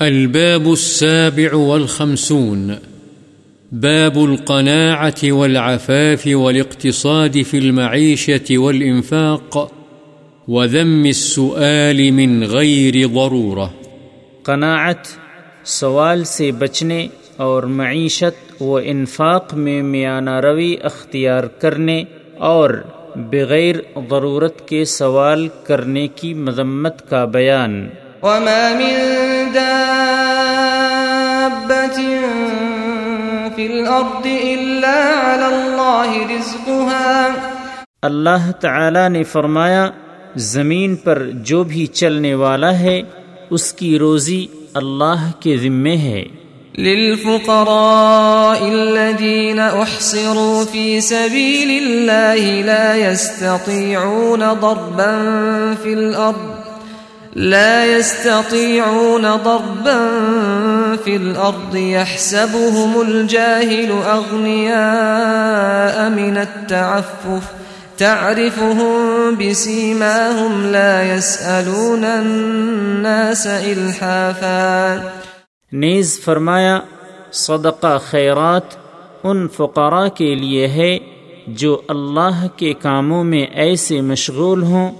[0.00, 2.70] الباب السابع والخمسون.
[3.72, 9.72] باب القناعة والعفاف والاقتصاد في المعيشة والإنفاق
[10.48, 13.66] وذم السؤال من غير ضرورة.
[14.42, 15.06] قناعت
[15.64, 17.06] سوال سے بچنے
[17.36, 22.04] اور معیشت و انفاق میں میانہ روی اختیار کرنے
[22.38, 22.70] اور
[23.14, 23.74] بغیر
[24.10, 27.88] ضرورت کے سوال کرنے کی مذمت کا بیان.
[28.22, 30.28] وما من دابة
[33.56, 37.28] في الأرض إلا على الله رزقها.
[38.02, 39.88] اللہ تعالی نے فرمایا
[40.36, 43.02] زمین پر جو بھی چلنے والا ہے
[43.50, 46.24] اس کی روزی اللہ کے ذمے ہے۔
[46.78, 55.12] للفقراء الذين احصروا في سبيل الله لا يستطيعون ضربا
[55.82, 56.57] في الارض
[57.38, 60.10] لا يستطيعون ضربا
[61.04, 67.52] في الارض يحسبهم الجاهل اغنياء من التعفف.
[67.96, 74.98] تعرفهم بسيماهم لا يسألون الناس الحافا
[75.72, 76.80] نیز فرمایا،
[77.32, 78.62] صدقہ خیرات
[79.24, 80.98] ان فقراء کے لیے ہے
[81.46, 84.90] جو اللہ کے کاموں میں ایسے مشغول ہوں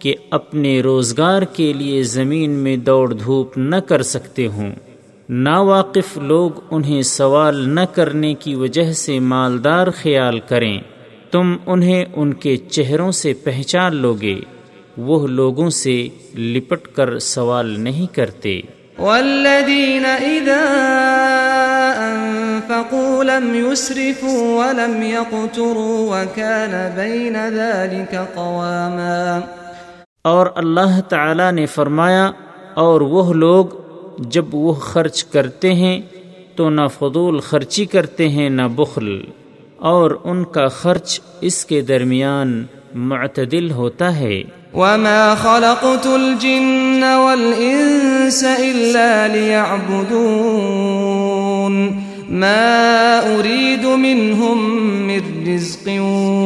[0.00, 4.72] کہ اپنے روزگار کے لیے زمین میں دوڑ دھوپ نہ کر سکتے ہوں۔
[5.28, 10.80] ناواقف لوگ انہیں سوال نہ کرنے کی وجہ سے مالدار خیال کریں۔
[11.30, 14.40] تم انہیں ان کے چہروں سے پہچان لوگے۔
[14.98, 18.60] وہ لوگوں سے لپٹ کر سوال نہیں کرتے۔
[18.98, 20.66] والذين إذا
[22.12, 29.40] أنفقوا لم يسرفوا ولم يقتروا وكان بين ذلك قواما
[30.22, 32.30] اور اللہ تعالی نے فرمایا،
[32.74, 33.66] اور وہ لوگ
[34.18, 36.00] جب وہ خرچ کرتے ہیں،
[36.56, 39.20] تو نہ فضول خرچی کرتے ہیں، نہ بخل۔
[39.76, 44.42] اور ان کا خرچ اس کے درمیان معتدل ہوتا ہے۔
[44.74, 55.88] وما خلقت الجن والإنس إلا ليعبدون۔ ما أريد منهم من رزق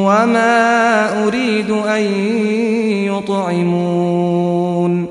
[0.07, 2.27] وما أريد أن
[3.11, 5.07] يطعمون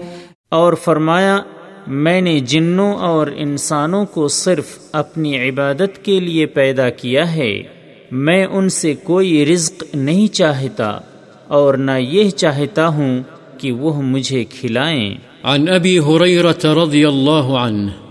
[0.50, 1.40] اور فرمایا
[1.88, 7.64] میں نے جنوں اور انسانوں کو صرف اپنی عبادت کے لیے پیدا کیا ہے۔
[8.12, 11.00] میں ان سے کوئی رزق نہیں چاہتا
[11.48, 13.22] اور نہ یہ چاہتا ہوں
[13.58, 18.03] کہ وہ مجھے کھلائیں۔ عن أبي هريرة رضي الله عنه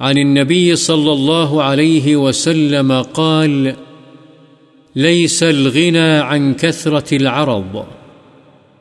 [0.00, 3.72] عن النبي صلى الله عليه وسلم قال،
[4.96, 7.84] ليس الغنى عن كثرة العرض،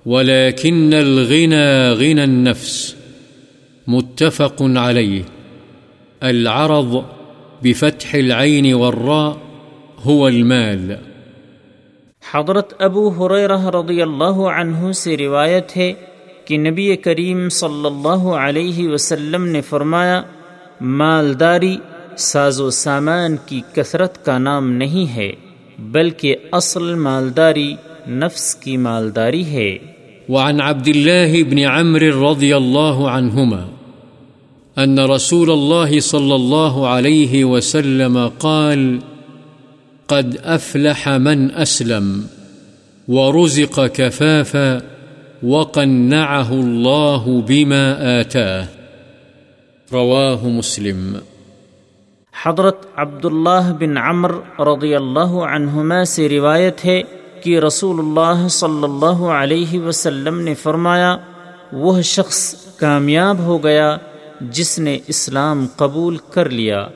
[0.06, 2.96] ولكن الغنى غنى النفس.
[3.88, 5.22] متفق عليه.
[6.24, 7.04] العرض
[7.64, 9.38] بفتح العين والراء
[10.08, 10.94] هو المال.
[12.32, 15.94] حضرت ابو حریرہ رضی اللہ عنہ سے روایت ہے
[16.46, 20.22] کہ نبی کریم صلی اللہ علیہ وسلم نے فرمایا
[20.82, 21.78] مالداری،
[22.18, 25.32] ساز و سامان کی کثرت کا نام نہیں ہے،
[25.80, 27.76] بلکہ اصل مالداری
[28.08, 29.78] نفس کی مالداری ہے۔
[30.30, 33.66] وعن عبد الله بن عمرو رضي الله عنهما
[34.84, 38.98] أن رسول الله صلى الله عليه وسلم قال،
[40.06, 42.22] قد أفلح من أسلم
[43.08, 44.78] ورزق كفافا
[45.44, 48.79] وقنعه الله بما آتاه۔
[49.92, 51.16] رواه مسلم.
[52.46, 57.02] حضرت عبداللہ بن عمر رضی اللہ عنہما سے روایت ہے
[57.44, 61.18] کہ رسول اللہ صلی اللہ علیہ وسلم نے فرمایا،
[61.72, 63.98] وہ شخص کامیاب ہو گیا
[64.42, 66.88] جس نے اسلام قبول کر لیا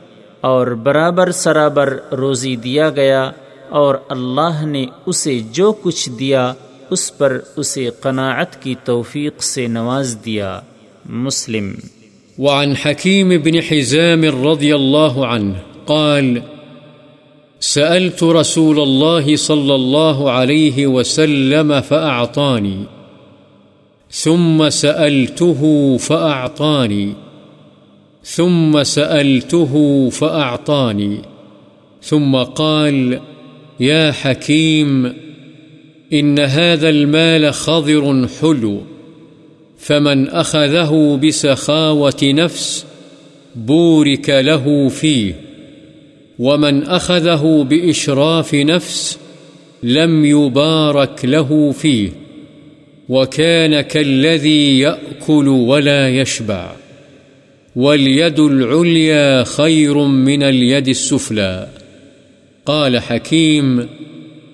[0.41, 3.31] اور برابر سرابر روزی دیا گیا
[3.69, 6.53] اور اللہ نے اسے جو کچھ دیا،
[6.89, 10.59] اس پر اسے قناعت کی توفیق سے نواز دیا۔
[11.05, 11.73] مسلم
[12.37, 15.55] وعن حكيم بن حزام رضي الله عنه
[15.87, 16.41] قال،
[17.59, 22.83] سألت رسول الله صلى الله عليه وسلم فأعطاني،
[24.11, 27.13] ثم سألته فأعطاني،
[28.23, 31.17] ثم سألته فأعطاني،
[32.01, 33.19] ثم قال،
[33.79, 35.13] يا حكيم،
[36.13, 38.81] إن هذا المال خضر حلو.
[39.83, 42.85] فمن أخذه بسخاوة نفس
[43.55, 45.33] بورك له فيه،
[46.39, 49.19] ومن أخذه بإشراف نفس
[49.83, 52.09] لم يبارك له فيه،
[53.09, 56.71] وكان كالذي يأكل ولا يشبع.
[57.75, 61.67] واليد العليا خير من اليد السفلى.
[62.65, 63.89] قال حكيم،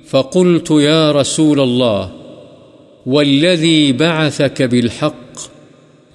[0.08, 2.19] فقلت يا رسول الله
[3.06, 5.16] والذي بعثك بالحق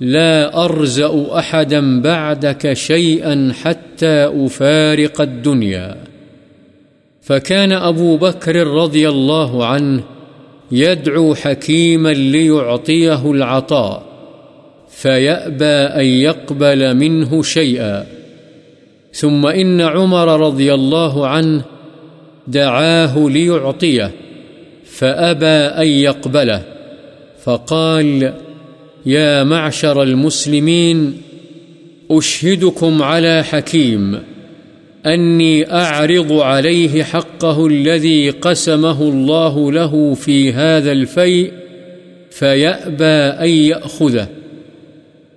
[0.01, 5.97] لا أرزأ أحدا بعدك شيئا حتى أفارق الدنيا.
[7.23, 10.03] فكان أبو بكر رضي الله عنه
[10.73, 14.03] يدعو حكيما ليعطيه العطاء،
[14.91, 15.65] فيأبى
[16.01, 18.07] أن يقبل منه شيئا.
[19.13, 21.63] ثم إن عمر رضي الله عنه
[22.47, 24.11] دعاه ليعطيه،
[24.85, 25.47] فأبى
[25.83, 26.74] أن يقبله.
[27.45, 28.35] فقال،
[29.07, 31.21] يا معشر المسلمين،
[32.11, 34.21] أشهدكم على حكيم،
[35.07, 41.53] أني أعرض عليه حقه الذي قسمه الله له في هذا الفيء،
[42.31, 43.05] فيأبى
[43.45, 44.29] أن يأخذه،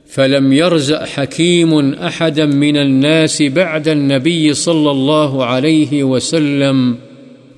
[0.08, 6.96] فلم يرزأ حكيم أحدا من الناس بعد النبي صلى الله عليه وسلم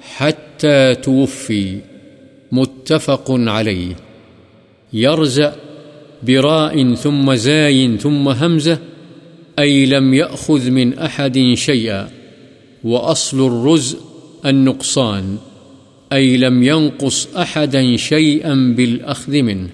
[0.02, 1.78] حتى توفي.
[2.52, 4.09] متفق عليه.
[4.94, 5.56] يرزأ
[6.24, 8.80] براء ثم زاي ثم همزة،
[9.60, 12.10] أي لم يأخذ من أحد شيئا،
[12.84, 14.00] وأصل الرزء
[14.46, 15.38] النقصان،
[16.14, 19.70] أي لم ينقص أحدا شيئا بالأخذ منه.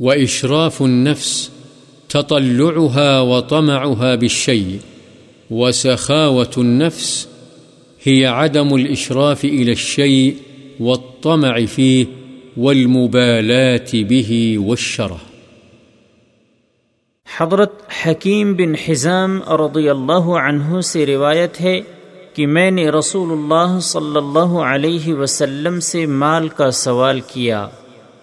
[0.00, 1.50] وإشراف النفس
[2.08, 4.80] تطلعها وطمعها بالشيء،
[5.50, 7.28] وسخاوة النفس
[8.02, 10.36] هي عدم الإشراف إلى الشيء
[10.80, 12.06] والطمع فيه
[12.56, 15.20] والمبالاة به والشره
[17.28, 17.72] حضرت
[18.02, 21.80] حکیم بن حزام رضی اللہ عنہ سے روایت ہے
[22.34, 27.68] کہ میں نے رسول اللہ صلی اللہ علیہ وسلم سے مال کا سوال کیا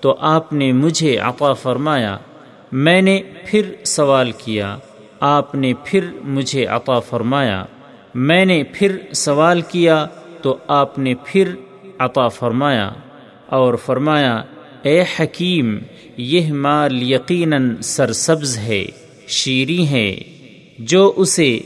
[0.02, 2.18] تو آپ نے مجھے عطا فرمایا،
[2.72, 4.78] میں نے پھر سوال کیا،
[5.20, 7.64] آپ نے پھر مجھے عطا فرمایا،
[8.16, 10.06] میں نے پھر سوال کیا
[10.42, 11.56] تو آپ نے پھر
[12.00, 12.90] عطا فرمایا۔
[13.48, 14.42] اور فرمایا،
[14.84, 15.78] اے حکیم،
[16.18, 18.86] یہ مال یقیناً سرسبز ہے،
[19.28, 20.16] شیریں ہے
[20.80, 21.60] جو اسے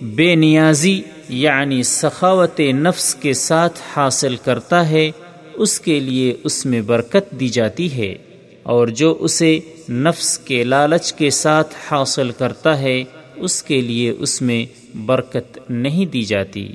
[0.00, 5.10] بے نیازی یعنی سخاوت نفس کے ساتھ حاصل کرتا ہے،
[5.54, 8.14] اس کے لیے اس میں برکت دی جاتی ہے،
[8.62, 9.58] اور جو اسے
[9.90, 13.02] نفس کے لالچ کے ساتھ حاصل کرتا ہے،
[13.36, 14.64] اس کے لیے اس میں
[14.96, 16.68] برکت نہیں دی جاتی۔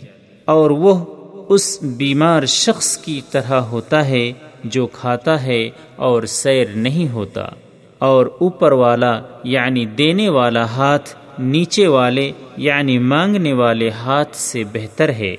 [0.45, 0.95] اور وہ
[1.49, 4.31] اس بیمار شخص کی طرح ہوتا ہے
[4.63, 7.47] جو کھاتا ہے اور سیر نہیں ہوتا،
[7.97, 15.09] اور اوپر والا یعنی دینے والا ہاتھ، نیچے والے یعنی مانگنے والے ہاتھ سے بہتر
[15.09, 15.35] ہے۔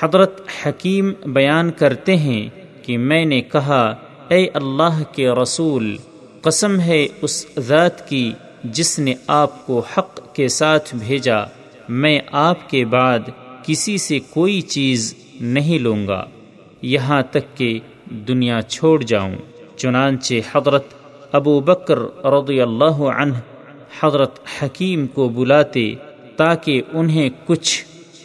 [0.00, 2.48] حضرت حکیم بیان کرتے ہیں
[2.82, 3.82] کہ میں نے کہا،
[4.28, 5.96] اے اللہ کے رسول،
[6.42, 8.32] قسم ہے اس ذات کی
[8.64, 11.38] جس نے آپ کو حق کے ساتھ بھیجا۔
[11.88, 13.28] میں آپ کے بعد
[13.62, 16.24] کسی سے کوئی چیز نہیں لوں گا۔
[16.82, 17.78] یہاں تک کہ
[18.10, 19.34] دنیا چھوڑ جاؤں۔
[19.76, 20.84] چنانچہ حضرت
[21.32, 23.34] ابو بکر رضی اللہ عنہ
[24.00, 25.94] حضرت حکیم کو بلاتے
[26.36, 27.84] تاکہ انہیں کچھ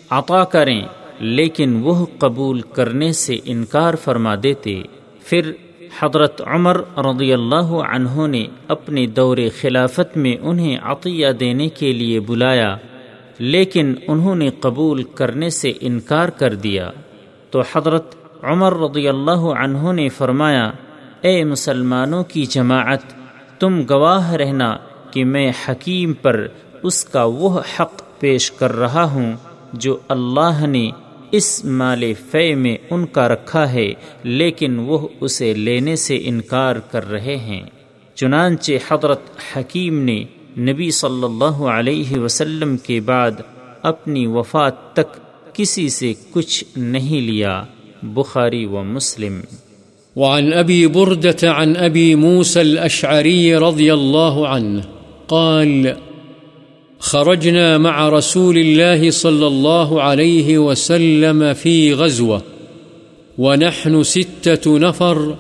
[0.10, 0.82] عطا کریں،
[1.20, 4.82] لیکن وہ قبول کرنے سے انکار فرما دیتے۔
[5.26, 5.52] پھر
[6.00, 12.20] حضرت عمر رضی اللہ عنہ نے اپنے دور خلافت میں انہیں عطیہ دینے کے لیے
[12.20, 12.76] بلایا،
[13.40, 16.92] لیکن انہوں نے قبول کرنے سے انکار کر دیا۔
[17.52, 20.72] تو حضرت عمر رضی اللہ عنہ نے فرمایا،
[21.22, 23.00] اے مسلمانوں کی جماعت،
[23.60, 24.78] تم گواہ رہنا
[25.12, 26.48] کہ میں حکیم پر
[26.84, 29.34] اس کا وہ حق پیش کر رہا ہوں
[29.74, 30.90] جو اللہ نے
[31.32, 33.94] اس مال فے میں ان کا رکھا ہے،
[34.24, 37.62] لیکن وہ اسے لینے سے انکار کر رہے ہیں۔
[38.16, 39.22] چنانچہ حضرت
[39.56, 40.24] حکیم نے
[40.58, 43.32] نبی صلی اللہ علیہ وسلم کے بعد
[43.82, 45.20] اپنی وفات تک
[45.54, 47.64] کسی سے کچھ نہیں لیا۔
[48.04, 49.44] بخاری و مسلم
[50.16, 54.84] وعن أبي بردة عن أبي موسى الأشعري رضي الله عنه
[55.28, 55.96] قال،
[57.00, 62.42] خرجنا مع رسول الله صلى الله عليه وسلم في غزوة،
[63.38, 65.36] ونحن ستة نفر،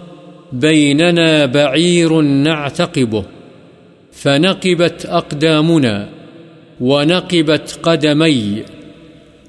[0.51, 3.23] بيننا بعير نعتقبه،
[4.11, 6.09] فنقبت أقدامنا،
[6.81, 8.63] ونقبت قدمي،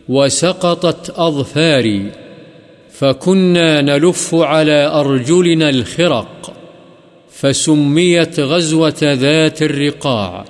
[0.09, 2.11] وسقطت أظفاري.
[3.01, 6.53] فكنا نلف على أرجلنا الخرق،
[7.31, 10.45] فسميت غزوة ذات الرقاع،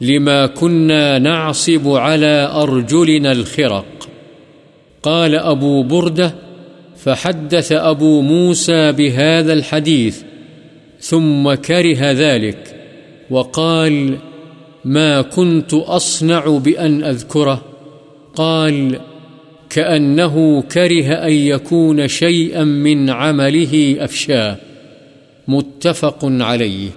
[0.00, 4.08] لما كنا نعصب على أرجلنا الخرق.
[5.02, 6.34] قال أبو بردة،
[6.96, 10.22] فحدث أبو موسى بهذا الحديث،
[11.00, 12.76] ثم كره ذلك،
[13.30, 14.18] وقال
[14.84, 17.62] ما كنت أصنع بأن أذكره؟
[18.34, 19.00] قال
[19.72, 23.74] كأنه كره أن يكون شيئا من عمله
[24.04, 24.56] أفشاه
[25.48, 26.90] متفق عليه.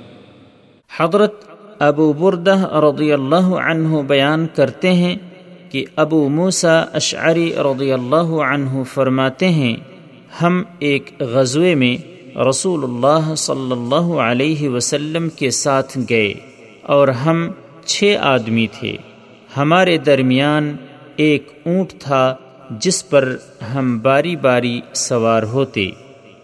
[0.97, 1.33] حضرت
[1.79, 5.15] ابو بردہ رضی اللہ عنہ بیان کرتے ہیں
[5.69, 9.75] کہ ابو موسا اشعری رضی اللہ عنہ فرماتے ہیں،
[10.41, 11.95] ہم ایک غزوے میں
[12.49, 16.33] رسول اللہ صلی اللہ علیہ وسلم کے ساتھ گئے
[16.81, 17.47] اور ہم
[17.85, 18.97] چھ آدمی تھے۔
[19.57, 20.75] ہمارے درمیان
[21.15, 22.35] ایک اونٹ تھا
[22.69, 23.37] جس پر
[23.75, 25.89] ہم باری باری سوار ہوتے۔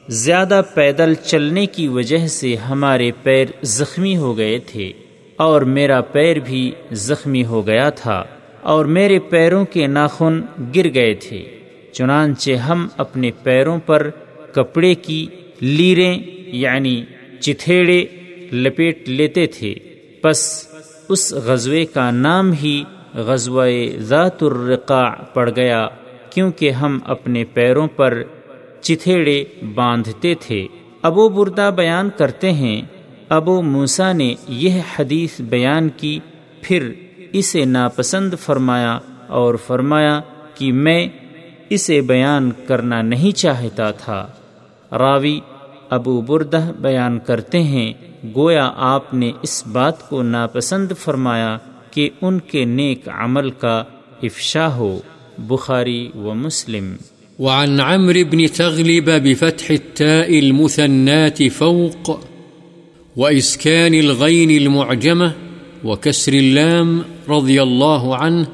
[0.07, 4.93] زیادہ پیدل چلنے کی وجہ سے ہمارے پیر زخمی ہو گئے تھے
[5.35, 8.23] اور میرا پیر بھی زخمی ہو گیا تھا
[8.61, 10.41] اور میرے پیروں کے ناخن
[10.75, 11.43] گر گئے تھے۔
[11.91, 14.09] چنانچہ ہم اپنے پیروں پر
[14.51, 15.25] کپڑے کی
[15.59, 17.03] لیریں یعنی
[17.39, 18.05] چتھیڑے
[18.51, 19.73] لپیٹ لیتے تھے۔
[20.21, 20.67] پس
[21.09, 23.65] اس غزوے کا نام ہی غزوہ
[23.97, 25.87] ذات الرقاع پڑ گیا۔
[26.31, 28.23] کیونکہ ہم اپنے پیروں پر
[28.81, 29.43] چتھیڑے
[29.75, 30.67] باندھتے تھے۔
[31.01, 32.81] ابو بردہ بیان کرتے ہیں،
[33.29, 36.19] ابو موسا نے یہ حدیث بیان کی،
[36.61, 36.91] پھر
[37.33, 40.21] اسے ناپسند فرمایا اور فرمایا
[40.55, 41.07] کہ میں
[41.69, 44.27] اسے بیان کرنا نہیں چاہتا تھا۔
[44.91, 45.39] راوی
[45.89, 47.93] ابو بردہ بیان کرتے ہیں،
[48.35, 51.57] گویا آپ نے اس بات کو ناپسند فرمایا
[51.91, 53.83] کہ ان کے نیک عمل کا
[54.23, 54.99] افشا ہو۔
[55.49, 56.97] بخاری و مسلم
[57.39, 62.19] وعن عمرو بن تغلب بفتح التاء المثنات فوق
[63.15, 65.33] وإسكان الغين المعجمة
[65.83, 68.47] وكسر اللام رضي الله عنه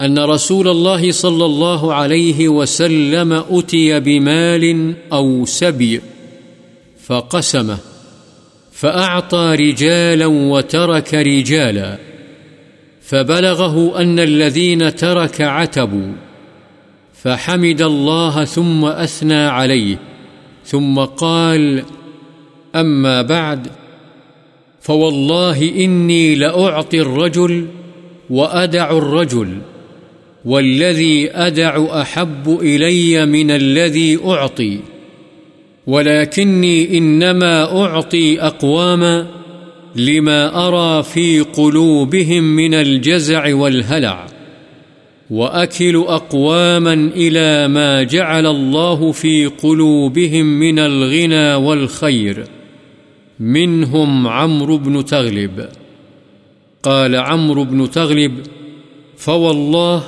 [0.00, 6.00] أن رسول الله صلى الله عليه وسلم أتي بمال أو سبي
[7.04, 7.78] فقسمه
[8.72, 11.98] فأعطى رجالا وترك رجالا
[13.06, 16.12] فبلغه أن الذين ترك عتبوا
[17.12, 19.98] فحمد الله ثم أثنى عليه،
[20.64, 21.82] ثم قال
[22.74, 23.66] أما بعد،
[24.80, 27.66] فوالله إني لأعطي الرجل
[28.30, 29.58] وأدع الرجل،
[30.44, 34.78] والذي أدع أحب إلي من الذي أعطي،
[35.86, 39.43] ولكني إنما أعطي أقواما
[39.96, 44.26] لما أرى في قلوبهم من الجزع والهلع،
[45.30, 52.44] وأكل أقواما إلى ما جعل الله في قلوبهم من الغنى والخير،
[53.40, 55.68] منهم عمرو بن تغلب.
[56.82, 58.32] قال عمرو بن تغلب،
[59.16, 60.02] فوالله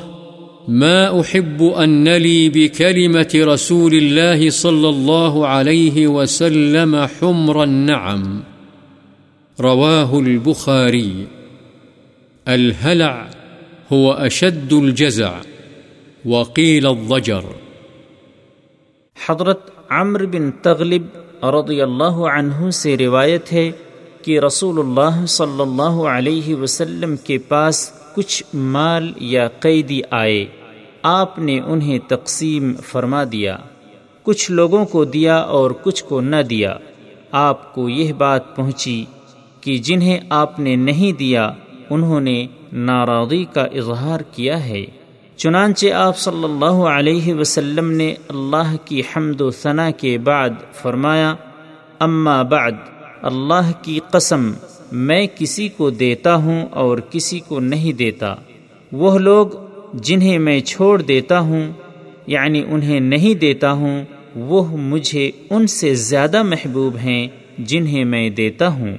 [0.69, 8.43] ما أحب أن لي بكلمة رسول الله صلى الله عليه وسلم حمر النعم.
[9.61, 11.25] رواه البخاري
[12.47, 13.15] الهلع
[13.93, 15.33] هو أشد الجزع
[16.25, 17.41] وقيل الضجر۔
[19.29, 21.03] حضرت عمر بن تغلب
[21.45, 23.71] رضی اللہ عنہ سے روایت ہے
[24.23, 30.47] کہ رسول اللہ صلی اللہ علیہ وسلم کے پاس کچھ مال یا قیدی آئے۔
[31.03, 33.57] آپ نے انہیں تقسیم فرما دیا۔
[34.23, 36.77] کچھ لوگوں کو دیا اور کچھ کو نہ دیا۔
[37.33, 39.05] آپ کو یہ بات پہنچی
[39.67, 41.51] کہ جنہیں آپ نے نہیں دیا،
[41.91, 44.85] انہوں نے ناراضی کا اظہار کیا ہے۔
[45.37, 51.35] چنانچہ آپ صلی اللہ علیہ وسلم نے اللہ کی حمد و ثنا کے بعد فرمایا،
[51.99, 52.73] اما بعد،
[53.23, 54.53] اللہ کی قسم،
[54.93, 58.35] میں کسی کو دیتا ہوں اور کسی کو نہیں دیتا۔
[58.93, 59.47] وہ لوگ
[59.95, 61.73] جنہیں میں چھوڑ دیتا ہوں
[62.27, 64.05] یعنی انہیں نہیں دیتا ہوں،
[64.35, 68.97] وہ مجھے ان سے زیادہ محبوب ہیں جنہیں میں دیتا ہوں۔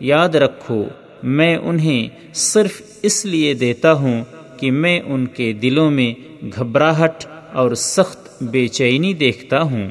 [0.00, 0.84] یاد رکھو،
[1.22, 4.24] میں انہیں صرف اس لیے دیتا ہوں
[4.56, 6.14] کہ میں ان کے دلوں میں
[6.56, 9.90] گھبراہٹ اور سخت بے چینی دیکھتا ہوں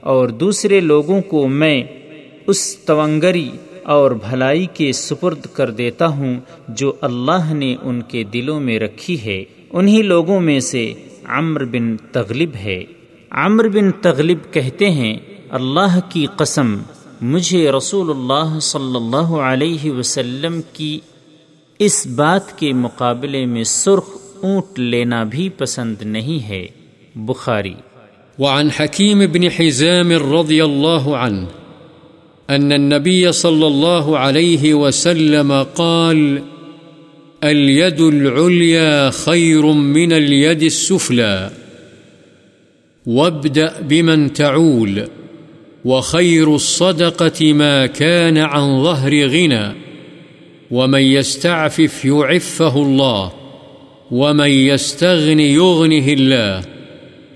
[0.00, 1.82] اور دوسرے لوگوں کو میں
[2.46, 3.48] اس تونگری
[3.82, 6.34] اور بھلائی کے سپرد کر دیتا ہوں
[6.68, 10.94] جو اللہ نے ان کے دلوں میں رکھی ہے۔ انہی لوگوں میں سے
[11.24, 12.84] عمر بن تغلب ہے۔
[13.30, 15.18] عمر بن تغلب کہتے ہیں،
[15.50, 16.76] اللہ کی قسم
[17.24, 21.00] مجھے رسول اللہ صلی اللہ علیہ وسلم کی
[21.78, 24.04] اس بات کے مقابلے میں سرخ
[24.42, 26.66] اونٹ لینا بھی پسند نہیں ہے۔
[27.14, 27.74] بخاری۔
[28.38, 31.46] وعن حكيم بن حزام رضي الله عنه
[32.48, 36.38] أن النبي صلى الله عليه وسلم قال
[37.40, 41.48] اليد العليا خير من اليد السفلى
[43.06, 45.00] وابدأ بمن تعول۔
[45.84, 49.72] وخير الصدقة ما كان عن ظهر غنى
[50.70, 53.32] ومن يستعفف يعفه الله
[54.10, 56.64] ومن يستغن يغنه الله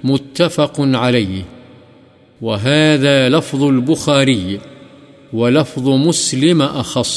[0.04, 1.42] متفق عليه
[2.40, 4.60] وهذا لفظ البخاري
[5.32, 7.14] ولفظ مسلم أخص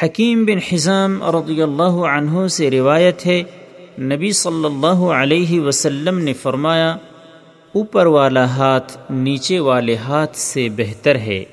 [0.00, 3.42] حکیم بن حزام رضی اللہ عنہ سے روایت ہے،
[3.98, 6.96] نبی صلی اللہ علیہ وسلم نے فرمایا
[7.74, 11.44] اوپر والا ہاتھ نیچے والے ہاتھ سے بہتر ہے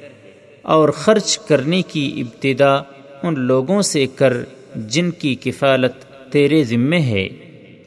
[0.61, 2.75] اور خرچ کرنے کی ابتدا
[3.23, 4.37] ان لوگوں سے کر
[4.75, 5.93] جن کی کفالت
[6.31, 7.27] تیرے ذمے ہے۔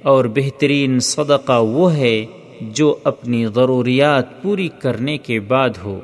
[0.03, 2.27] اور بہترین صدقہ وہ ہے
[2.61, 6.01] جو اپنی ضروریات پوری کرنے کے بعد ہو۔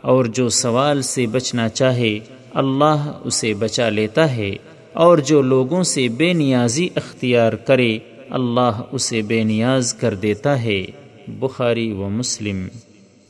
[0.00, 2.18] اور جو سوال سے بچنا چاہے،
[2.54, 4.50] اللہ اسے بچا لیتا ہے۔
[4.92, 7.98] اور جو لوگوں سے بے نیازی اختیار کرے،
[8.30, 10.84] اللہ اسے بے نیاز کر دیتا ہے۔
[11.28, 12.68] بخاری و مسلم۔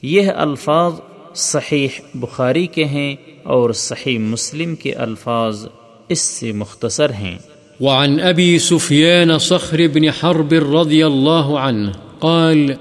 [0.02, 0.92] یہ الفاظ
[1.34, 5.66] صحیح بخاری کے ہیں اور صحیح مسلم کے الفاظ
[6.08, 7.38] اس سے مختصر ہیں۔
[7.80, 12.72] وعن أبي سفيان صخر بن حرب رضي الله عنه قال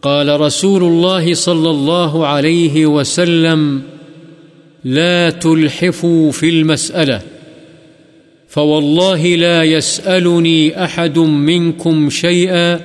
[0.00, 3.80] قال رسول الله صلى الله عليه وسلم،
[4.84, 7.18] لا تلحفوا في المسألة
[8.54, 12.76] فوالله لا يسألني أحد منكم شيئا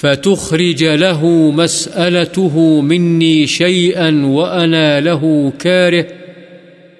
[0.00, 6.06] فتخرج له مسألته مني شيئا وأنا له كاره،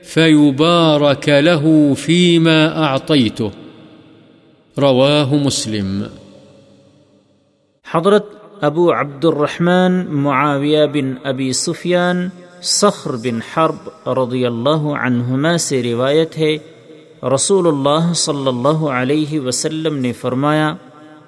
[0.05, 3.51] فيبارك له فيما أعطيته.
[4.79, 6.03] رواه مسلم.
[7.95, 8.27] حضرت
[8.61, 12.29] ابو عبد الرحمن معاویہ بن ابی سفیان
[12.63, 16.57] سخر بن حرب رضی اللہ عنہما سے روایت ہے،
[17.35, 20.75] رسول اللہ صلی اللہ علیہ وسلم نے فرمایا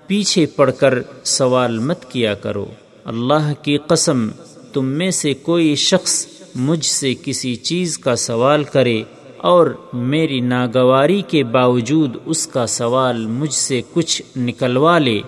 [0.06, 0.94] پیچھے پڑ کر
[1.24, 2.66] سوال مت کیا کرو۔
[3.04, 4.28] اللہ کی قسم،
[4.72, 9.02] تم میں سے کوئی شخص مجھ سے کسی چیز کا سوال کرے
[9.36, 15.20] اور میری ناگواری کے باوجود اس کا سوال مجھ سے کچھ نکلوا لے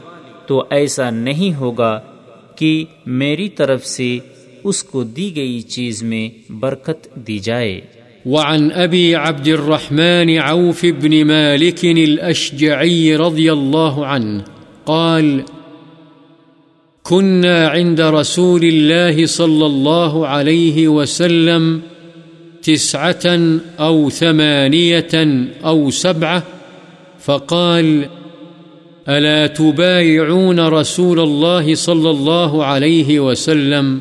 [0.46, 2.00] تو ایسا نہیں ہوگا
[2.57, 4.18] کہ میری طرف سے
[4.64, 7.81] اس کو دی گئی چیز میں برکت دی جائے۔
[8.27, 14.56] وعن أبي عبد الرحمن عوف بن مالك الأشجعي رضي الله عنه
[14.87, 15.44] قال،
[17.03, 21.83] كنا عند رسول الله صلى الله عليه وسلم
[22.62, 26.42] تسعة أو ثمانية أو سبعة
[27.20, 28.09] فقال،
[29.09, 34.01] ألا تبايعون رسول الله صلى الله عليه وسلم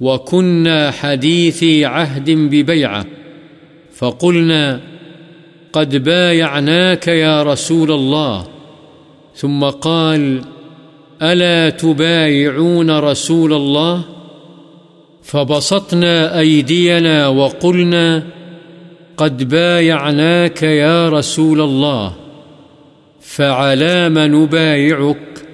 [0.00, 3.06] وكنا حديثي عهد ببيعة؟
[3.94, 4.80] فقلنا،
[5.72, 8.55] قد بايعناك يا رسول الله
[9.36, 10.40] ثم قال،
[11.22, 14.02] ألا تبايعون رسول الله؟
[15.22, 18.22] فبسطنا أيدينا وقلنا،
[19.16, 22.12] قد بايعناك يا رسول الله
[23.20, 25.46] فعلام نبايعك؟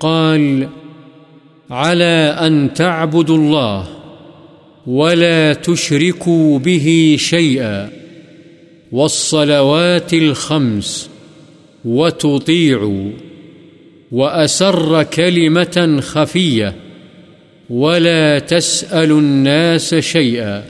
[0.00, 0.68] قال،
[1.70, 3.86] على أن تعبدوا الله،
[4.86, 7.90] ولا تشركوا به شيئا،
[8.92, 11.13] والصلوات الخمس.
[11.84, 13.10] وتطيعوا
[14.12, 16.74] وأسر كلمة خفية
[17.70, 20.64] ولا تسأل الناس شيئا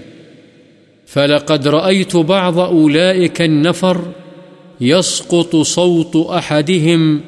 [1.07, 4.05] فلقد رأيت بعض أولئك النفر
[4.81, 7.21] يسقط صوت أحدهم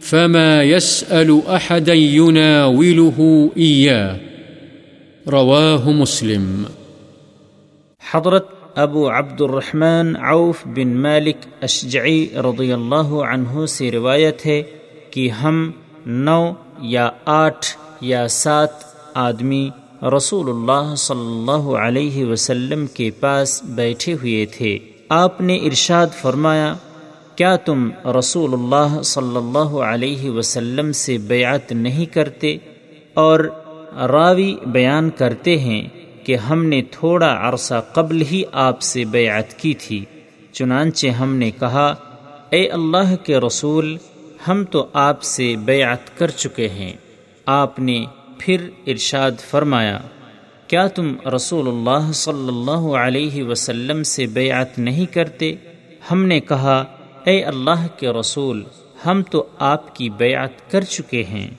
[0.00, 4.16] فما يسأل أحدا يناوله إياه
[5.28, 6.64] رواه مسلم
[7.98, 14.62] حضرت ابو عبد الرحمن عوف بن مالک اشجعی رضی اللہ عنہ سے روایت ہے
[15.10, 15.70] کہ ہم
[16.06, 17.66] نو یا آٹھ
[18.00, 18.70] یا سات
[19.14, 19.68] آدمی
[20.02, 24.78] رسول اللہ صلی اللہ علیہ وسلم کے پاس بیٹھے ہوئے تھے۔
[25.08, 26.74] آپ نے ارشاد فرمایا،
[27.36, 32.56] کیا تم رسول اللہ صلی اللہ علیہ وسلم سے بیعت نہیں کرتے
[33.14, 33.40] اور
[33.96, 35.88] راوی بیان کرتے ہیں؟
[36.24, 40.04] کہ ہم نے تھوڑا عرصہ قبل ہی آپ سے بیعت کی تھی،
[40.52, 41.94] چنانچہ ہم نے کہا،
[42.50, 43.96] اے اللہ کے رسول،
[44.48, 46.92] ہم تو آپ سے بیعت کر چکے ہیں۔
[47.46, 48.04] آپ نے
[48.38, 49.98] پھر ارشاد فرمایا،
[50.66, 55.54] کیا تم رسول اللہ صلی اللہ علیہ وسلم سے بیعت نہیں کرتے؟
[56.10, 56.84] ہم نے کہا،
[57.24, 58.64] اے اللہ کے رسول،
[59.06, 61.50] ہم تو آپ کی بیعت کر چکے ہیں۔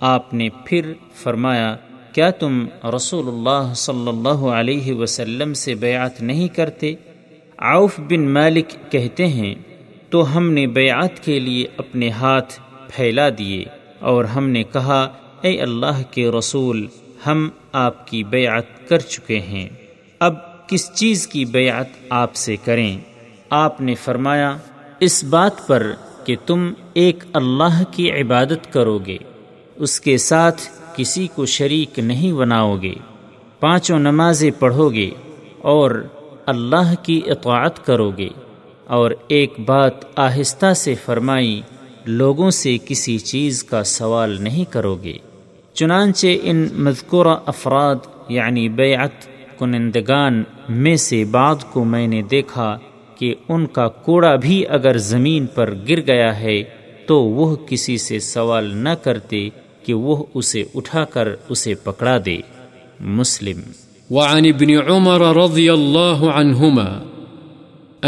[0.00, 1.76] آپ نے پھر فرمایا
[2.14, 6.94] کیا تم رسول اللہ صلی اللہ علیہ وسلم سے بیعت نہیں کرتے؟
[7.58, 9.54] عوف بن مالک کہتے ہیں،
[10.10, 13.64] تو ہم نے بیعت کے لیے اپنے ہاتھ پھیلا دیے
[13.98, 15.08] اور ہم نے کہا،
[15.40, 16.86] اے اللہ کے رسول،
[17.26, 19.68] ہم آپ کی بیعت کر چکے ہیں۔
[20.18, 22.98] اب کس چیز کی بیعت آپ سے کریں؟
[23.50, 24.56] آپ نے فرمایا،
[25.00, 25.92] اس بات پر
[26.24, 29.18] کہ تم ایک اللہ کی عبادت کرو گے۔
[29.76, 30.62] اس کے ساتھ
[30.96, 32.94] کسی کو شریک نہیں بناؤ گے،
[33.60, 35.10] پانچوں نمازیں پڑھو گے
[35.58, 36.06] اور
[36.46, 38.28] اللہ کی اطاعت کرو گے۔
[38.84, 41.60] اور ایک بات آہستہ سے فرمائی،
[42.04, 45.18] لوگوں سے کسی چیز کا سوال نہیں کرو گے۔
[45.74, 47.96] چنانچہ ان مذکورہ افراد
[48.28, 49.26] یعنی بیعت،
[49.58, 52.78] کنندگان میں سے بعد کو میں نے دیکھا
[53.18, 56.62] کہ ان کا کوڑا بھی اگر زمین پر گر گیا ہے
[57.06, 59.48] تو وہ کسی سے سوال نہ کرتے
[59.84, 62.36] کہ وہ اسے اٹھا کر اسے پکڑا دے۔
[63.00, 63.60] مسلم۔
[64.10, 67.02] وعن ابن عمر رضي الله عنهما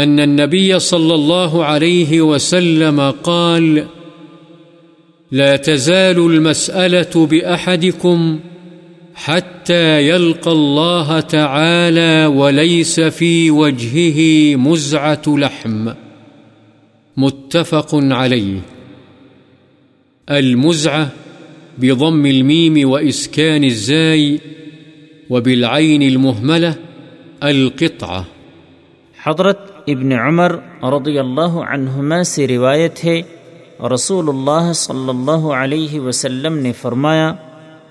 [0.03, 3.79] أن النبي صلى الله عليه وسلم قال،
[5.31, 8.37] لا تزال المسألة بأحدكم
[9.15, 14.21] حتى يلقى الله تعالى وليس في وجهه
[14.57, 15.89] مزعة لحم.
[17.17, 18.59] متفق عليه
[20.27, 21.26] المزعة
[21.77, 24.39] بضم الميم وإسكان الزاي
[25.29, 26.75] وبالعين المهملة
[27.43, 28.25] القطعة.
[29.17, 33.21] حضرت ابن عمر رضی اللہ عنہما سے روایت ہے
[33.93, 37.31] رسول اللہ صلی اللہ علیہ وسلم نے فرمایا،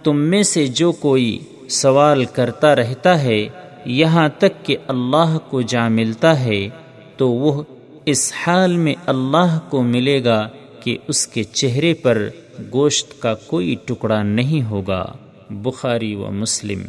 [0.03, 3.49] تم میں سے جو کوئی سوال کرتا رہتا ہے،
[3.87, 6.69] یہاں تک کہ اللہ کو جا ملتا ہے،
[7.17, 7.63] تو وہ
[8.07, 10.49] اس حال میں اللہ کو ملے گا
[10.81, 12.29] کہ اس کے چہرے پر
[12.73, 15.05] گوشت کا کوئی ٹکڑا نہیں ہوگا،
[15.51, 16.83] بخاری و مسلم۔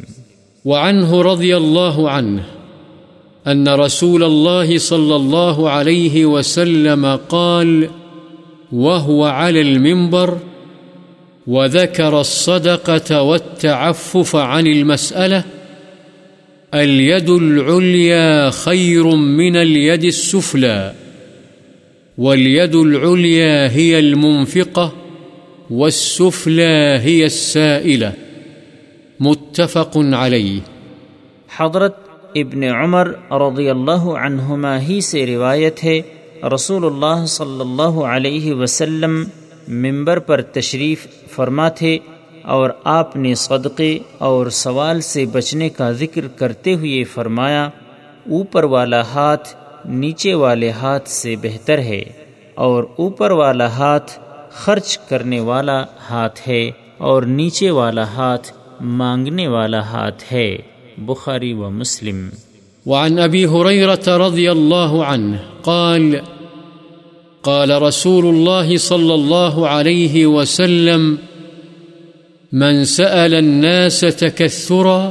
[0.64, 2.42] وعنه رضي الله عنه
[3.46, 7.84] أن رسول الله صلى الله عليه وسلم قال
[8.72, 10.34] وهو على المنبر
[11.46, 15.40] وذكر الصدقة والتعفف عن المسألة،
[16.72, 20.92] اليد العليا خير من اليد السفلى،
[22.18, 25.07] واليد العليا هي المنفقة۔
[25.70, 28.10] والسفلى هي السائلة.
[29.20, 30.60] متفق علیہ
[31.58, 31.96] حضرت
[32.34, 33.08] ابن عمر
[33.40, 36.00] رضی اللہ عنہما ہی سے روایت ہے،
[36.54, 39.22] رسول اللہ صلی اللہ علیہ وسلم
[39.68, 41.98] ممبر پر تشریف فرما تھے
[42.44, 47.68] اور آپ نے صدقے اور سوال سے بچنے کا ذکر کرتے ہوئے فرمایا،
[48.30, 49.48] اوپر والا ہاتھ
[49.88, 52.02] نیچے والے ہاتھ سے بہتر ہے
[52.54, 54.18] اور اوپر والا ہاتھ
[54.52, 60.56] خرچ کرنے والا ہاتھ ہے اور نیچے والا ہاتھ مانگنے والا ہاتھ ہے۔
[60.98, 62.28] بخاری و مسلم۔
[62.86, 66.16] وعن ابي هريره رضي الله عنه قال
[67.40, 71.14] قال رسول الله صلى الله عليه وسلم،
[72.52, 75.10] من سأل الناس تكثرا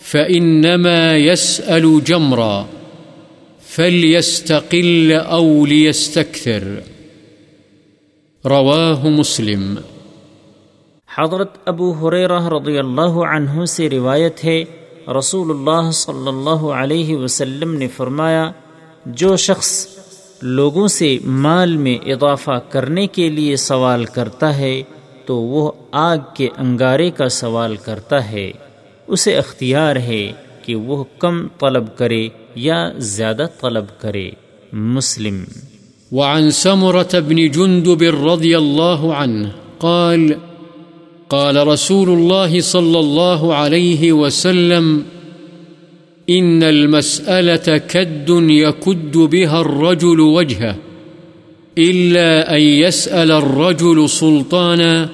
[0.00, 2.64] فإنما يسأل جمرا
[3.68, 6.80] فليستقل أو ليستكثر
[8.48, 9.74] رواه مسلم۔
[11.18, 14.64] حضرت ابو حریرہ رضی اللہ عنہ سے روایت ہے،
[15.18, 18.50] رسول اللہ صلی اللہ علیہ وسلم نے فرمایا،
[19.06, 19.86] جو شخص
[20.42, 24.82] لوگوں سے مال میں اضافہ کرنے کے لیے سوال کرتا ہے،
[25.26, 28.52] تو وہ آگ کے انگارے کا سوال کرتا ہے۔
[29.06, 30.32] اسے اختیار ہے
[30.64, 34.30] کہ وہ کم طلب کرے یا زیادہ طلب کرے۔
[34.72, 35.44] مسلم۔
[36.12, 40.36] وعن سمرة بن جندب رضي الله عنه قال
[41.30, 45.04] قال رسول الله صلى الله عليه وسلم،
[46.30, 50.76] إن المسألة كد يكد بها الرجل وجهه،
[51.78, 55.08] إلا أن يسأل الرجل سلطانا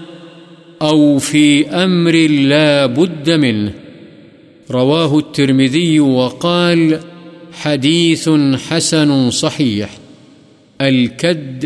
[0.82, 3.72] أو في أمر لا بد منه.
[4.70, 7.00] رواه الترمذي وقال،
[7.52, 8.30] حديث
[8.68, 10.01] حسن صحيح.
[10.82, 11.64] الكد،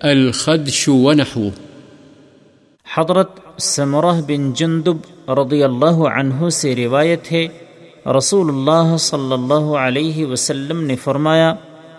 [0.00, 1.48] الخدش ونحوه
[2.94, 4.96] حضرت سمرہ بن جندب
[5.30, 7.46] رضی اللہ عنہ سے روایت ہے
[8.18, 11.54] رسول اللہ صلی اللہ علیہ وسلم نے فرمایا،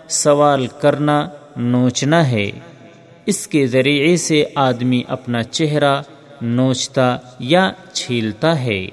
[0.08, 2.50] سوال کرنا نوچنا ہے۔
[3.26, 6.02] اس کے ذریعے سے آدمی اپنا چہرہ
[6.42, 8.86] نوچتا یا چھیلتا ہے۔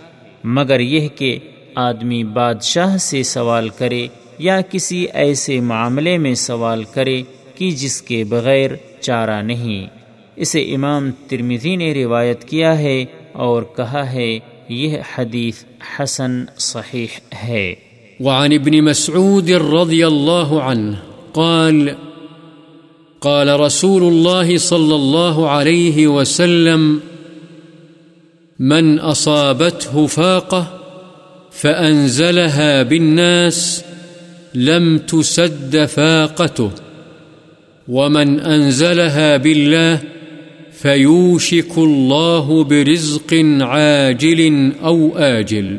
[0.43, 1.39] مگر یہ کہ
[1.75, 4.07] آدمی بادشاہ سے سوال کرے
[4.37, 7.23] یا کسی ایسے معاملے میں سوال کرے
[7.55, 8.69] کہ جس کے بغیر
[9.01, 9.87] چارہ نہیں۔
[10.35, 14.39] اسے امام ترمیزی نے روایت کیا ہے اور کہا ہے،
[14.69, 15.63] یہ حدیث
[15.99, 17.07] حسن صحیح
[17.43, 17.75] ہے۔
[18.19, 20.95] وعن ابن مسعود رضی اللہ عنہ
[21.33, 21.89] قال
[23.19, 26.97] قال رسول الله صلى الله عليه وسلم،
[28.59, 30.63] من أصابته فاقة
[31.53, 33.83] فأنزلها بالناس
[34.55, 36.82] لم تسد فاقته.
[37.87, 39.99] ومن أنزلها بالله
[40.71, 45.77] فيوشك الله برزق عاجل أو آجل.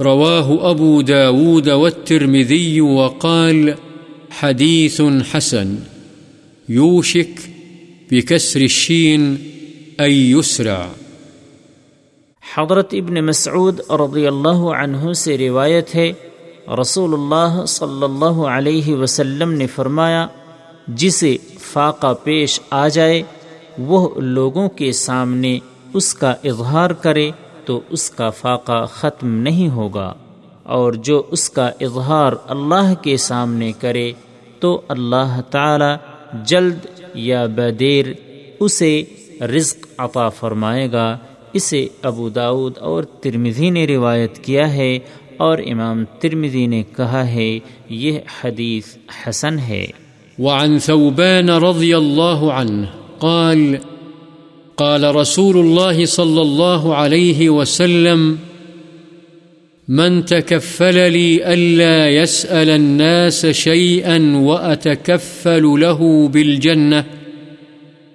[0.00, 3.74] رواه أبو داود والترمذي وقال
[4.30, 5.74] حديث حسن.
[6.68, 7.40] يوشك
[8.10, 9.36] بكسر الشين
[10.00, 10.86] أي يسرع.
[12.54, 16.12] حضرت ابن مسعود رضی اللہ عنہ سے روایت ہے،
[16.80, 20.26] رسول اللہ صلی اللہ علیہ وسلم نے فرمایا
[20.88, 23.22] جسے فاقہ پیش آ جائے،
[23.78, 25.58] وہ لوگوں کے سامنے
[25.94, 27.30] اس کا اظہار کرے
[27.64, 30.14] تو اس کا فاقہ ختم نہیں ہوگا۔
[30.62, 34.12] اور جو اس کا اظہار اللہ کے سامنے کرے
[34.60, 35.96] تو اللہ تعالی
[36.44, 38.06] جلد یا بدیر
[38.60, 39.02] اسے
[39.40, 41.18] رزق عطا فرمائے گا۔
[41.52, 44.98] اسے ابو داود اور ترمزی نے روایت کیا ہے
[45.36, 48.96] اور امام ترمزی نے کہا ہے، یہ حدیث
[49.28, 49.86] حسن ہے۔
[50.38, 52.86] وعن ثوبان رضی اللہ عنہ
[53.18, 53.74] قال
[54.76, 58.36] قال رسول الله صلى الله عليه وسلم،
[59.88, 67.04] من تكفل لي ألا يسأل الناس شيئا وأتكفل له بالجنة،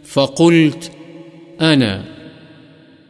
[0.06, 0.92] فقلت،
[1.62, 2.02] أنا.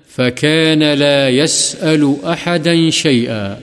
[0.07, 3.59] فكان لا يسأل أحدا شيئا.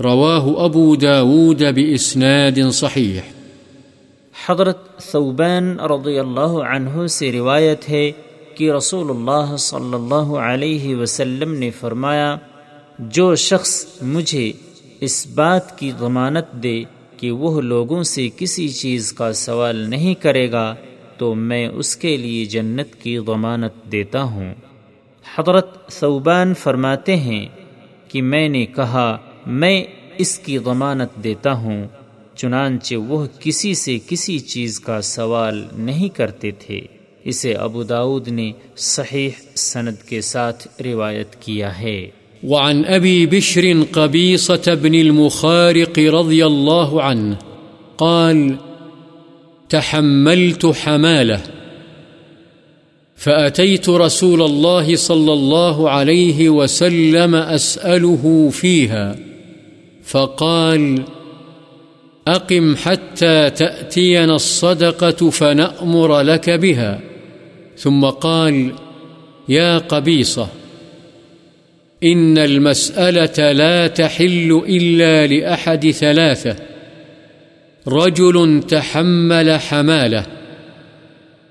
[0.00, 3.39] رواه أبو داود بإسناد صحيح.
[4.50, 8.10] حضرت ثوبان رضی اللہ عنہ سے روایت ہے
[8.54, 12.36] کہ رسول اللہ صلی اللہ علیہ وسلم نے فرمایا،
[12.98, 14.52] جو شخص مجھے
[15.00, 16.82] اس بات کی ضمانت دے
[17.16, 20.74] کہ وہ لوگوں سے کسی چیز کا سوال نہیں کرے گا،
[21.18, 24.54] تو میں اس کے لیے جنت کی ضمانت دیتا ہوں۔
[25.36, 27.46] حضرت ثوبان فرماتے ہیں
[28.08, 29.84] کہ میں نے کہا، میں
[30.18, 31.86] اس کی ضمانت دیتا ہوں۔
[32.42, 36.80] چنانچہ وہ کسی سے کسی چیز کا سوال نہیں کرتے تھے۔
[37.24, 42.08] اسے ابو داود نے صحیح سند کے ساتھ روایت کیا ہے۔
[42.42, 47.34] وعن أبي بشر قبيصة بن المخارق رضي الله عنه
[47.96, 48.52] قال،
[49.68, 51.50] تحملت حماله
[53.24, 59.12] فأتيت رسول الله صلى الله عليه وسلم أسأله فيها
[60.06, 61.19] فقال فقال
[62.36, 67.00] أقم حتى تأتينا الصدقة فنأمر لك بها.
[67.78, 68.72] ثم قال،
[69.48, 70.48] يا قبيصة،
[72.04, 76.56] إن المسألة لا تحل إلا لأحد ثلاثة.
[77.88, 80.26] رجل تحمل حماله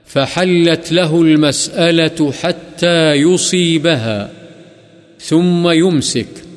[0.05, 4.31] فحلت له المسألة حتى يصيبها،
[5.19, 6.48] ثم يمسك.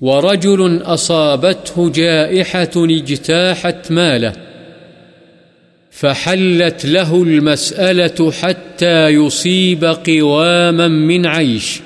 [0.00, 4.32] ورجل أصابته جائحة اجتاحت ماله،
[5.90, 11.80] فحلت له المسألة حتى يصيب قواما من عيش،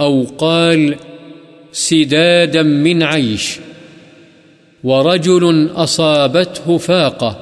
[0.00, 0.94] أو قال
[1.72, 3.58] سدادا من عيش.
[4.84, 7.40] ورجل أصابته فاقة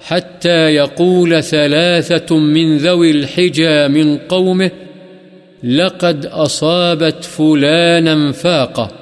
[0.00, 4.70] حتى يقول ثلاثة من ذوي الحجى من قومه،
[5.64, 8.97] لقد أصابت فلانا فاقة.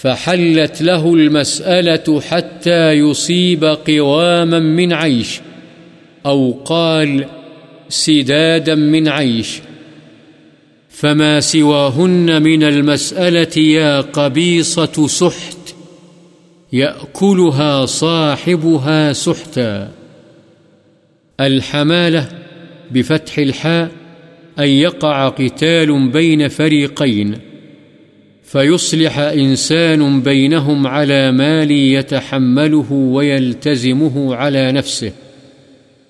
[0.00, 5.40] فحلت له المسألة حتى يصيب قواما من عيش،
[6.26, 7.24] أو قال
[7.88, 9.60] سدادا من عيش.
[10.88, 15.74] فما سواهن من المسألة يا قبيصة سحت،
[16.72, 19.90] يأكلها صاحبها سحتا.
[21.40, 22.28] الحمالة
[22.90, 23.90] بفتح الحاء،
[24.58, 27.38] أن يقع قتال بين فريقين.
[28.46, 35.12] فيصلح إنسان بينهم على مال يتحمله ويلتزمه على نفسه.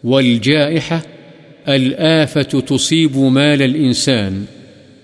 [0.05, 1.03] والجائحة
[1.69, 4.45] الآفة تصيب مال الإنسان،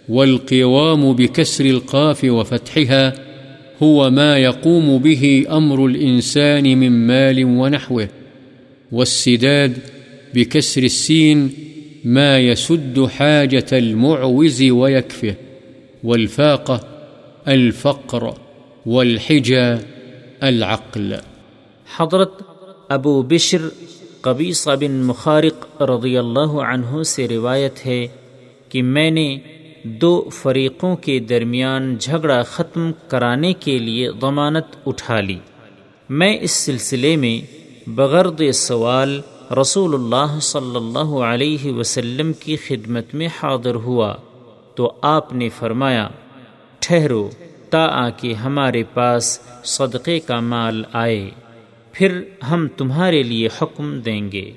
[0.09, 3.15] والقوام بكسر القاف وفتحها
[3.83, 8.09] هو ما يقوم به أمر الإنسان من مال ونحوه.
[8.93, 9.79] والسداد
[10.35, 11.51] بكسر السين
[12.05, 15.35] ما يسد حاجة المعوز ويكفه.
[16.05, 16.92] والفاقة
[17.45, 18.25] الفقر
[18.87, 19.73] والحجى
[20.41, 21.15] العقل.
[21.99, 22.43] حضرت
[22.89, 23.69] ابو بشر
[24.21, 28.07] قبیصہ بن مخارق رضی اللہ عنہ سے روایت ہے
[28.69, 29.39] کہ میں نے
[29.85, 35.39] دو فریقوں کے درمیان جھگڑا ختم کرانے کے لیے ضمانت اٹھا لی۔
[36.09, 37.47] میں اس سلسلے میں
[37.87, 39.21] بغرد سوال
[39.61, 44.17] رسول اللہ صلی اللہ علیہ وسلم کی خدمت میں حاضر ہوا
[44.75, 46.09] تو آپ نے فرمایا
[46.83, 47.31] ٹھہرو
[47.71, 51.31] تا آ کہ ہمارے پاس صدقے کا مال آئے۔
[51.93, 54.53] پھر ہم تمہارے لیے حکم دیں گے۔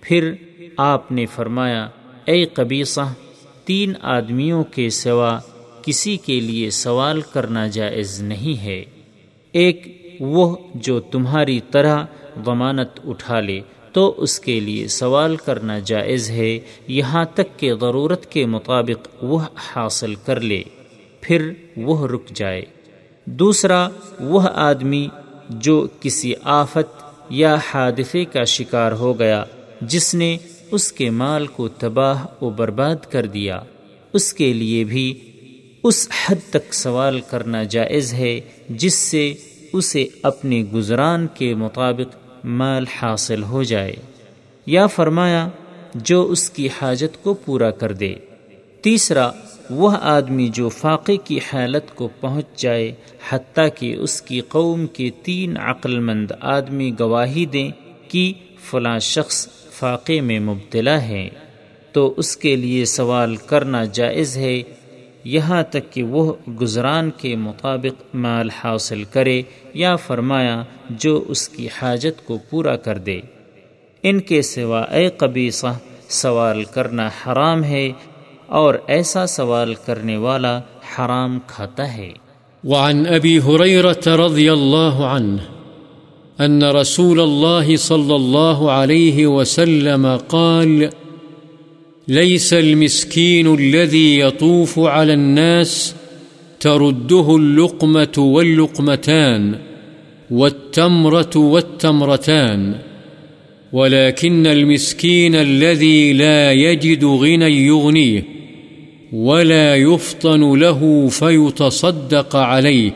[0.00, 0.32] پھر
[0.76, 1.88] آپ نے فرمایا،
[2.24, 3.00] اے قبیصہ،
[3.64, 5.38] تین آدمیوں کے سوا
[5.82, 8.84] کسی کے لیے سوال کرنا جائز نہیں ہے۔
[9.52, 12.04] ایک وہ جو تمہاری طرح
[12.44, 13.60] ضمانت اٹھا لے،
[13.92, 19.38] تو اس کے لیے سوال کرنا جائز ہے۔ یہاں تک کہ ضرورت کے مطابق وہ
[19.56, 20.62] حاصل کر لے۔
[21.28, 22.62] پھر وہ رک جائے۔
[23.24, 23.88] دوسرا،
[24.20, 25.08] وہ آدمی
[25.48, 29.44] جو کسی آفت یا حادثے کا شکار ہو گیا،
[29.80, 30.36] جس نے
[30.70, 33.60] اس کے مال کو تباہ و برباد کر دیا۔
[34.12, 35.32] اس کے لیے بھی
[35.84, 39.34] اس حد تک سوال کرنا جائز ہے، جس سے
[39.72, 43.96] اسے اپنے گزران کے مطابق مال حاصل ہو جائے۔
[44.66, 45.48] یا فرمایا،
[45.94, 48.14] جو اس کی حاجت کو پورا کر دے۔
[48.82, 49.30] تیسرا
[49.70, 52.92] وہ آدمی جو فاقے کی حالت کو پہنچ جائے،
[53.30, 57.70] حتیٰ کہ اس کی قوم کے تین عقل مند آدمی گواہی دیں
[58.08, 58.32] کہ
[58.70, 61.28] فلاں شخص فاقے میں مبتلا ہے۔
[61.92, 64.62] تو اس کے لیے سوال کرنا جائز ہے۔
[65.24, 69.42] یہاں تک کہ وہ گزران کے مطابق مال حاصل کرے
[69.74, 73.20] یا فرمایا جو اس کی حاجت کو پورا کر دے۔
[74.02, 75.78] ان کے سوا اے قبیصہ،
[76.08, 77.92] سوال کرنا حرام ہے۔
[78.48, 80.60] اور ایسا سوال کرنے والا
[80.98, 82.12] حرام کھاتا ہے۔
[82.64, 85.36] وعن ابی حریرت رضی اللہ عنہ
[86.38, 90.84] ان رسول الله صلى الله عليه وسلم قال
[92.08, 95.94] ليس المسكين الذي يطوف على الناس
[96.58, 99.52] ترده اللقمة واللقمتان
[100.30, 102.72] والتمرة والتمرتان،
[103.72, 108.37] ولكن المسكين الذي لا يجد غنى يغنيه
[109.12, 112.90] ولا يفطن له فيتصدق عليه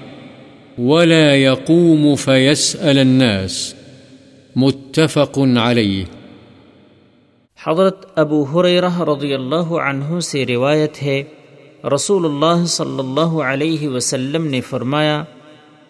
[0.78, 3.74] ولا يقوم فيسأل الناس.
[4.56, 6.04] متفق عليه.
[7.66, 11.22] حضرت ابو حریرہ رضی اللہ عنہ سے روایت ہے
[11.94, 15.24] رسول اللہ صلی اللہ علیہ وسلم نے فرمایا،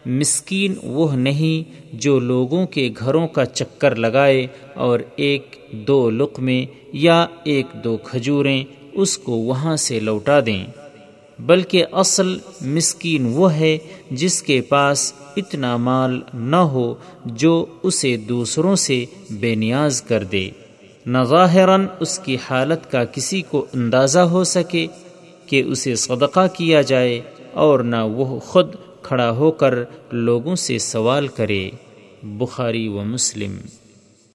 [0.06, 7.26] مسکین وہ نہیں جو لوگوں کے گھروں کا چکر لگائے اور ایک دو لقمے یا
[7.44, 10.66] ایک دو کھجوریں اس کو وہاں سے لوٹا دیں۔
[11.38, 13.78] بلکہ اصل مسکین وہ ہے
[14.10, 20.50] جس کے پاس اتنا مال نہ ہو جو اسے دوسروں سے بے نیاز کر دے۔
[21.06, 24.86] نہ ظاہراً اس کی حالت کا کسی کو اندازہ ہو سکے
[25.46, 27.20] کہ اسے صدقہ کیا جائے
[27.52, 29.74] اور نہ وہ خود کھڑا ہو کر
[30.12, 31.70] لوگوں سے سوال کرے۔
[32.22, 33.56] بخاری و مسلم۔